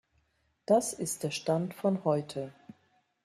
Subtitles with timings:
[0.65, 2.51] Das ist der Stand von heute.